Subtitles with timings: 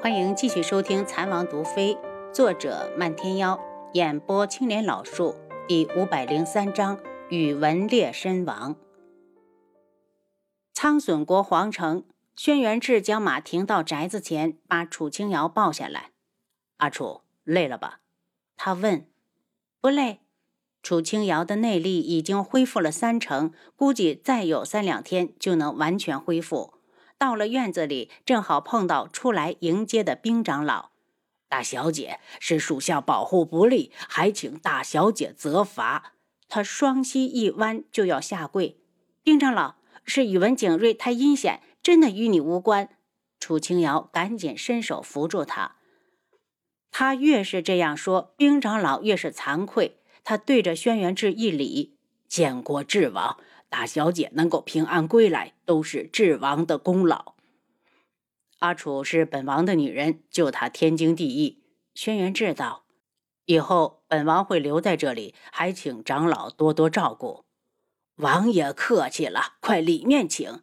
[0.00, 1.94] 欢迎继续收听《残王毒妃》，
[2.32, 3.58] 作者漫天妖，
[3.94, 5.34] 演播青莲老树，
[5.66, 8.76] 第五百零三章：宇文烈身亡。
[10.72, 12.04] 苍隼国皇城，
[12.36, 16.12] 轩辕志将马停到宅子前，把楚清瑶抱下来。
[16.76, 17.98] 阿楚，累了吧？
[18.56, 19.04] 他问。
[19.80, 20.20] 不累。
[20.80, 26.74] 楚清瑶的内力已经恢复了三成，估计再有三两天就能完全恢复。
[27.18, 30.90] 到了院子里，正好碰到出来迎接的兵长老。
[31.48, 36.12] 大小姐是属下保护不力，还请大小姐责罚。
[36.48, 38.78] 他双膝一弯，就要下跪。
[39.22, 42.88] 兵长老，是宇文景睿太阴险，真的与你无关。
[43.40, 45.76] 楚清瑶赶紧伸手扶住他。
[46.90, 49.98] 他越是这样说，兵长老越是惭愧。
[50.24, 51.96] 他对着轩辕志一礼，
[52.28, 53.38] 见过智王。
[53.68, 57.34] 大小姐能够平安归来，都是智王的功劳。
[58.60, 61.62] 阿楚是本王的女人，救她天经地义。
[61.94, 62.84] 轩辕志道
[63.46, 67.44] ：“以后本王会留在这里，还请长老多多照顾。”
[68.16, 70.62] 王爷客气了，快里面请。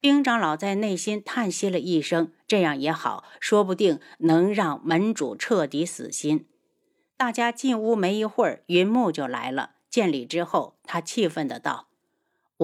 [0.00, 6.48] 兵长老在内心叹息了一声，这样也好，说不定能让门主彻底死心。
[7.16, 9.76] 大家进屋没一会儿，云木就来了。
[9.88, 11.88] 见礼之后，他气愤的道。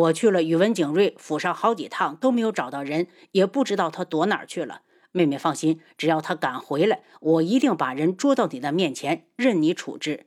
[0.01, 4.83] 我去了宇文景睿府上好几趟，都没有找到人，也不知道他躲哪儿去了。
[5.13, 10.27] 妹妹放心，只要他敢回来，我一定把人捉到你的面前，任你处置。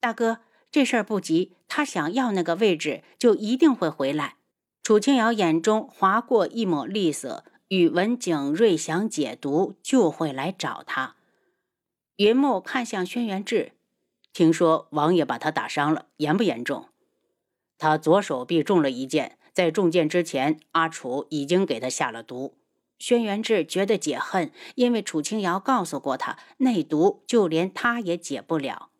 [0.00, 0.38] 大哥，
[0.70, 4.36] 这事儿不急，他想要那个位置，就一定会回来。
[4.82, 11.16] 楚清瑶眼中划过一抹厉色，宇文景睿想解毒，就会来找他。
[12.16, 13.72] 云木看向轩辕志，
[14.32, 16.86] 听说王爷把他打伤了，严不严重？
[17.78, 22.56] 他左手臂中了一箭，在中箭之前，阿楚已经给他下了毒。
[22.98, 28.90] 轩辕志觉得解恨，因为楚清瑶告诉过他，那毒就连他也解不了。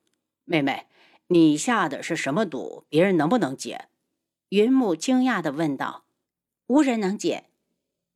[0.44, 0.86] 妹妹，
[1.26, 2.84] 你下的是什么毒？
[2.88, 3.88] 别人能不能解？
[4.50, 6.04] 云木惊讶地问道。
[6.68, 7.44] 无人能解。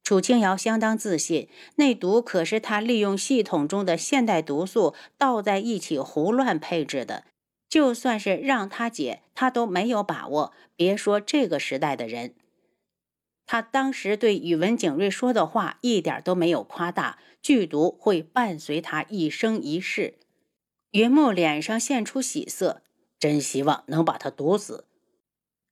[0.04, 7.24] 楚清瑶相当自信，那毒可是他利用系统中的现代毒素倒在一起胡乱配置的。
[7.72, 10.52] 就算是让他解，他都没有把握。
[10.76, 12.34] 别说这个时代的人，
[13.46, 17.18] 他当时对宇文景睿说的话一点都没有夸大。
[17.40, 20.18] 剧毒会伴随他一生一世。
[20.90, 22.82] 云木脸上现出喜色，
[23.18, 24.86] 真希望能把他毒死。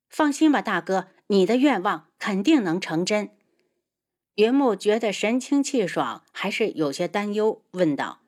[0.09, 3.29] 放心吧，大哥，你的愿望肯定能成真。
[4.37, 8.21] 云木觉得神清气爽，还是有些担忧，问道：“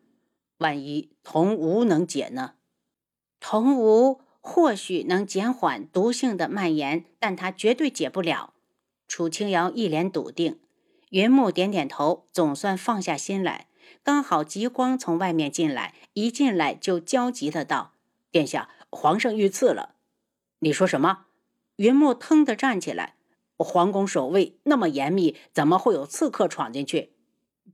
[0.59, 2.57] 万一童无能解呢？”
[3.45, 8.55] 童无或许能减缓毒性的蔓延，但它绝对解不了。
[9.09, 10.61] 楚清瑶一脸笃定，
[11.11, 13.67] 云木点点头，总算放下心来。
[14.05, 17.95] 刚好极光从外面进来，一进来就焦急的道
[18.31, 19.97] ：“殿下，皇上遇刺了。”
[20.61, 21.27] 你说什么？
[21.77, 23.17] 云木腾的站起来
[23.59, 27.13] ：“皇宫守卫那么严密，怎么会有刺客闯进去？”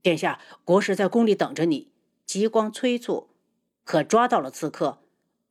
[0.01, 1.93] 殿下，国师在宫里等着你。
[2.25, 3.29] 极光催促
[3.85, 5.03] ：“可抓到了刺客？”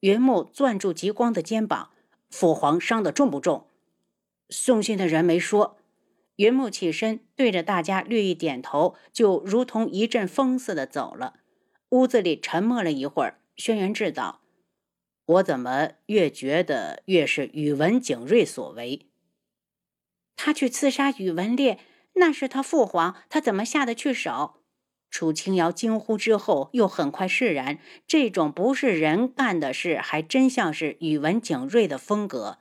[0.02, 1.92] 云木攥住极光的肩膀，
[2.30, 3.68] 父皇伤得重不重？
[4.50, 5.78] 送信的人没说。
[6.36, 11.40] 云木起身，对着大家略一点头，就如同一阵风似的走了。
[11.90, 14.42] 屋子里沉默了一会儿，轩辕志道
[15.26, 19.08] ：“我怎么越觉得越是宇文景睿所为？
[20.36, 21.80] 他去刺杀宇文烈，
[22.14, 24.57] 那是他父皇，他怎么下得去手？”
[25.10, 27.80] 楚清瑶惊呼之后，又很快释然。
[28.06, 32.60] 这种不是人干的事，还真像是宇文景睿的风格。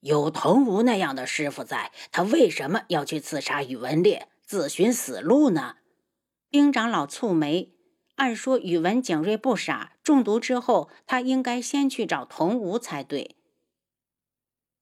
[0.00, 5.76] 有童无那样的师傅在，他为什么要去刺杀宇文烈，自寻死路呢？
[6.50, 7.72] 丁长老蹙眉。
[8.16, 13.36] 按说宇文景睿不傻，中毒之后，他应该先去找童无才对。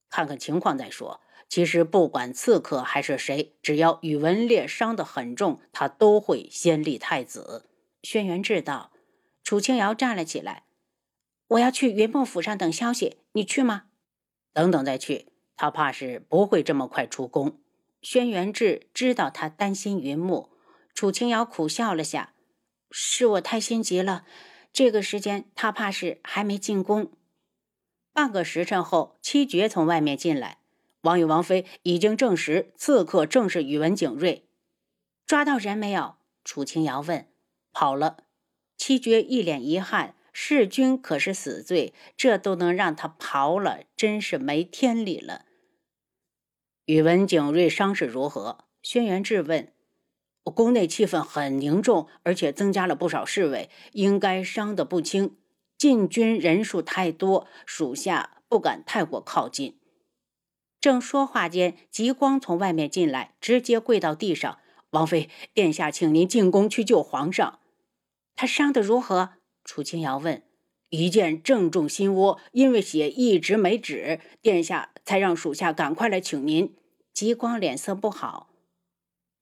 [0.09, 1.21] 看看情况再说。
[1.51, 7.69] 其实不管刺客还是谁，只要宇文烈伤得很重，他都会先立太子。
[8.03, 8.93] 轩辕志道。
[9.43, 10.63] 楚清瑶站了起来
[11.49, 13.87] ：“我要去云梦府上等消息，你去吗
[14.55, 15.27] ？”“等等再去。”
[15.57, 17.59] 他怕是不会这么快出宫。
[18.01, 20.51] 轩辕志知道他担心云木。
[20.95, 22.35] 楚清瑶苦笑了下
[22.93, 24.25] ：“是我太心急了。
[24.73, 27.11] 这个时间，他怕是还没进宫。”
[28.15, 30.60] 半个时辰后，七绝从外面进来。
[31.03, 34.49] 王与王妃已经证实，刺客正是宇文景睿。
[35.27, 36.17] 抓到人没有？
[36.45, 37.29] 楚清瑶问。
[37.73, 38.25] 跑了。
[38.77, 40.17] 七绝一脸遗憾。
[40.33, 45.45] 弑君可是死罪，这都能让他跑了，真是没天理了。
[46.85, 48.65] 宇文景睿伤势如何？
[48.81, 49.73] 轩辕质问。
[50.45, 55.37] 宫内气氛很凝重，而且增加了不少侍卫，应该伤得不轻。
[55.77, 59.80] 禁军人数太多，属下不敢太过靠近。
[60.81, 64.59] 正说话间，极光从外面进来，直接跪到地上
[64.91, 67.59] ：“王妃，殿下，请您进宫去救皇上。”
[68.35, 69.35] 他伤得如何？
[69.65, 70.43] 楚清瑶问。
[70.89, 76.75] 一剑正中心窝，因为血一直没止，殿下才让属下赶快来请您。
[77.13, 78.49] 极光脸色不好。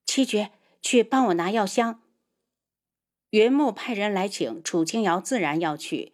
[0.05, 0.51] 七绝，
[0.83, 2.03] 去帮我拿药箱。
[3.31, 6.13] 云木派人来请，楚清瑶自然要去。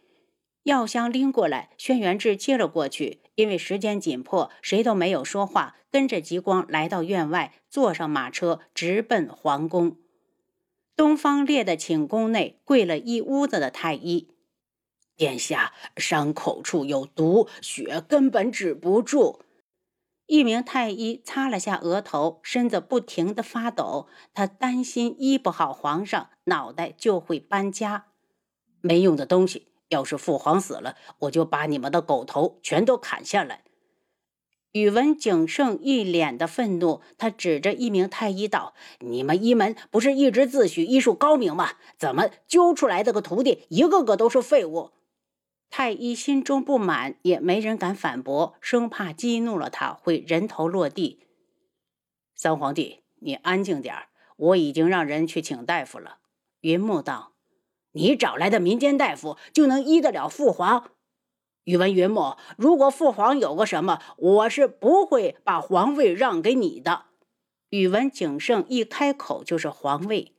[0.64, 3.20] 药箱拎过来，轩辕志接了过去。
[3.34, 9.96] 因为时间紧迫，谁都没有说话，跟着极光来到院外，坐上马车，直奔皇宫。
[10.96, 14.28] 东方烈的寝宫内跪了一屋子的太医。
[15.16, 19.40] 殿下，伤口处有毒，血根本止不住。
[20.26, 24.08] 一名太医擦了下额头，身子不停的发抖。
[24.32, 28.06] 他担心医不好皇上，脑袋就会搬家。
[28.80, 29.68] 没用的东西。
[29.88, 33.62] 要是父皇死了，我就把你们的狗头全都砍下来。
[34.72, 41.74] 宇文景胜一脸的愤怒，他指着一名太医道：“你们医门不是一直自诩医术高明吗？
[41.96, 44.90] 怎么揪出来的个徒弟一个个都是废物？”
[45.70, 51.20] 太医心中不满，也没人敢反驳，生怕激怒了他会人头落地。
[52.34, 56.18] 三皇帝，你安静点儿，我已经让人去请大夫了。
[56.62, 57.33] 云木道。
[57.94, 60.90] 你找来的民间大夫就能医得了父皇？
[61.64, 67.06] 宇文云墨，如果父皇有个什么，我是不会把皇位让给你的。
[67.70, 70.32] 宇文景胜一开口就是皇位，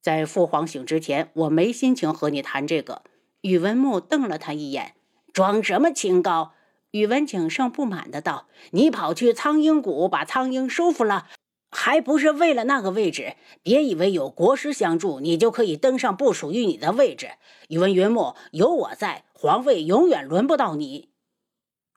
[0.00, 3.02] 在父皇醒之前，我没心情和你谈这个。
[3.42, 4.94] 宇文木瞪了他一眼，
[5.32, 6.52] 装什么清高？
[6.90, 11.28] 宇文景胜不满的道：“你跑去苍鹰谷把苍鹰收服了。”
[11.72, 13.34] 还不是为了那个位置？
[13.62, 17.30] 别以为有国师相助，你就可以登上不属于你的位置。
[17.68, 21.08] 宇文云木，有我在，皇位永远轮不到你。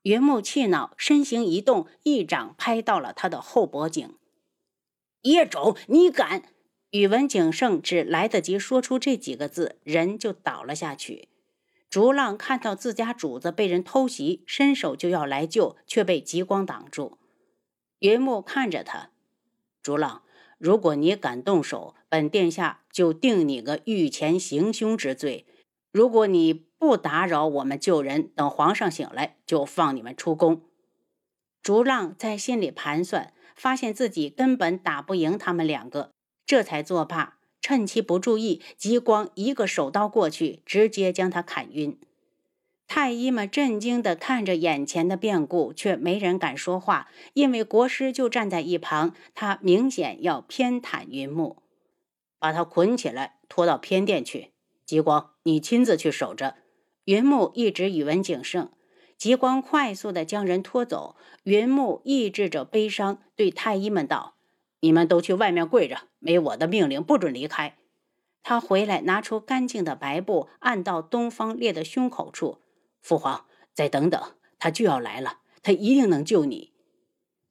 [0.03, 4.15] 云木气恼，身形一动，一掌拍到了他的后脖颈。
[5.23, 6.43] 叶种，你敢！
[6.91, 11.27] 宇文景胜只来得及说出这几个字，人就倒了下去。
[11.89, 17.17] 竹浪看到自家主子被人偷袭，伸手就要来救，却被极光挡住。
[17.99, 19.09] 云木看着他。
[19.85, 20.23] 竹浪，
[20.57, 25.45] 如果你敢动手，本殿下就定你个御前行凶之罪；
[25.91, 30.63] 如果你不打扰我们救人，等皇上醒来就放你们出宫。
[31.61, 36.09] 竹浪在心里盘算，发现自己根本打不赢他们两个，
[36.47, 37.37] 这才作罢。
[37.61, 41.99] 趁其不注意，极光一个手刀过去，直接将他砍晕。
[42.87, 49.13] 太医们震惊地看着眼前的变故，却没人敢说话，因为国师就站在一旁。
[49.33, 51.63] 他明显要偏袒云木，
[52.39, 54.51] 把他捆起来，拖到偏殿去。
[54.85, 56.55] 极光，你亲自去守着。
[57.05, 58.69] 云木一直宇文景胜，
[59.17, 61.15] 极光快速地将人拖走。
[61.43, 64.35] 云木抑制着悲伤，对太医们道
[64.81, 67.75] ：“你们都去外面跪着，没我的命令不准离开。”
[68.43, 72.59] 他回来，拿出干净的白布，按到东方烈的胸口处。
[73.05, 74.19] 父皇，再等等，
[74.57, 76.71] 他就要来了，他一定能救你。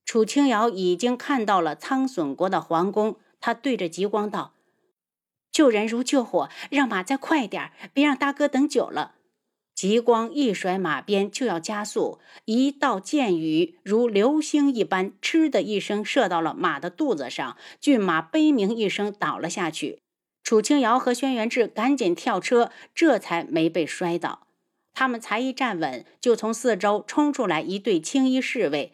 [0.05, 4.55] 楚清瑶已经看到了苍隼国的皇宫，他对着极光道
[5.53, 9.15] ：“救人如救火，让马再快点，别让大哥等久了。”
[9.77, 20.01] 极光一甩马鞭就要加速，一道箭雨如流星一般，嗤的一声射到了马的肚子上，骏马悲鸣一声倒了下去。
[20.43, 24.49] 楚清瑶和轩辕志赶紧跳车，这才没被摔倒。
[24.95, 28.93] 他们才一站稳，就从四周冲出来一队青衣侍卫。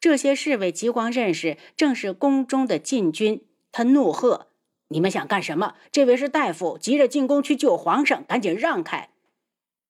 [0.00, 3.44] 这些侍卫极光认识，正是宫中的禁军。
[3.70, 4.48] 他怒喝
[4.88, 5.74] ：“你们想干什么？
[5.92, 9.10] 这位是大夫，急着进宫去救皇上，赶紧让开！”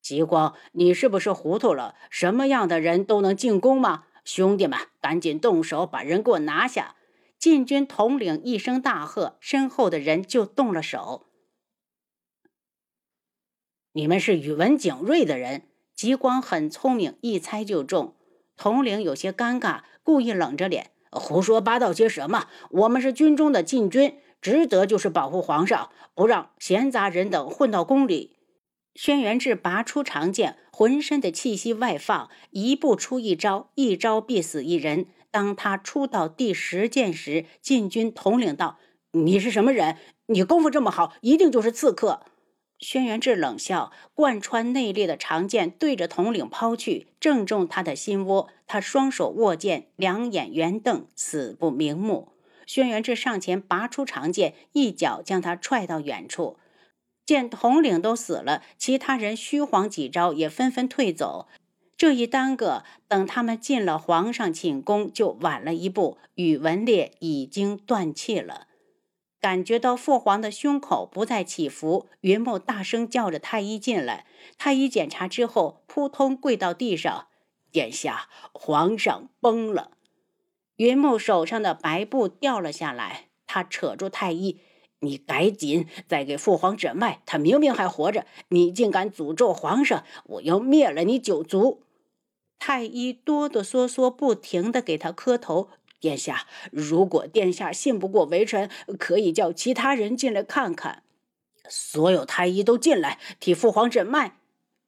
[0.03, 1.95] 极光，你是不是糊涂了？
[2.11, 4.05] 什么样的人都能进宫吗？
[4.25, 6.97] 兄弟们，赶紧动手，把人给我拿下！
[7.39, 11.27] 禁军统领一声大喝，身后的人就动了手。
[13.95, 18.15] 你们是宇文景睿的人，极光很聪明，一猜就中。
[18.57, 22.47] 统领有些尴尬，故意冷着脸，胡说八道些什么？
[22.71, 28.39] 我们是军中的禁军，职责就是保护皇上，不让闲杂人等混到宫里。
[28.95, 35.07] 轩辕志拔出长剑，浑身的气息外放，一步出一招，一招必死一人。
[35.31, 38.79] 当他出到第十剑时，禁军统领道
[39.13, 39.99] ：“你是什么人？
[40.27, 42.21] 你功夫这么好，一定就是刺客。”
[42.83, 48.49] 轩辕志冷笑，贯穿内力的长剑对着统领抛去，正中他的心窝。
[48.67, 52.33] 他双手握剑，两眼圆瞪，死不瞑目。
[52.67, 56.57] 轩辕志上前拔出长剑，一脚将他踹到远处。
[57.25, 61.47] 见统领都死了，其他人虚晃几招，也纷纷退走。
[61.97, 66.19] 这一耽搁，等他们进了皇上寝宫，就晚了一步。
[66.35, 68.67] 宇文烈已经断气了。
[69.43, 74.25] 感觉到父皇的胸口不再起伏，云木大声叫着太医进来。
[74.57, 77.27] 太医检查之后，扑通跪到地上
[77.73, 79.91] ：“殿下，皇上崩了。”
[80.79, 84.61] 云木手上的白布掉了下来，他扯住太医
[85.03, 90.05] ：“你赶紧再给父皇诊脉，他明明还活着，你竟敢诅咒皇上！
[90.27, 91.83] 我要灭了你九族！”
[92.61, 95.69] 太医哆哆嗦嗦，不停地给他磕头。
[96.03, 98.69] 殿下，如果殿下信不过微臣，
[98.99, 101.05] 可以叫其他人进来看看。
[101.69, 104.39] 所有太医都进来，替父皇诊脉。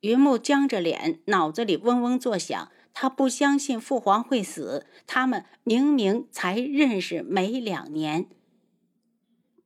[0.01, 2.71] 云木僵着脸，脑子里嗡嗡作响。
[2.93, 4.87] 他不相信父皇会死。
[5.07, 8.27] 他们明明才认识没两年。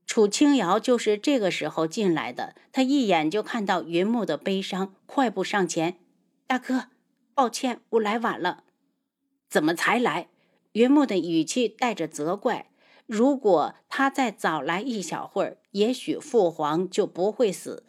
[0.06, 2.54] 楚清瑶就是这个时候进来的。
[2.72, 5.96] 他一眼就看到云木的悲伤，快步上前
[6.46, 6.88] ：“大哥。”
[7.34, 8.64] 抱歉，我来晚了。
[9.48, 10.28] 怎么才来？
[10.78, 12.70] 云木的语气带着责怪。
[13.04, 17.84] 如果他再早来一小会儿，也许父皇就不会死。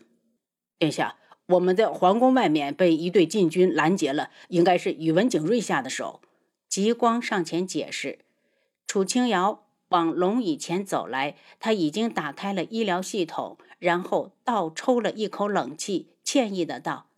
[0.80, 6.22] 殿下，我们在皇宫外面被一队禁军拦截了，应该是宇文景睿下的手。
[6.68, 8.20] 极光上前解释。
[8.88, 17.10] 楚清瑶往龙椅前走来，他已经打开了医疗系统，然后倒抽了一口冷气，歉意的道：“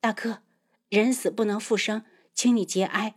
[0.00, 0.42] 大哥。”
[0.88, 3.16] 人死不能复生，请你节哀。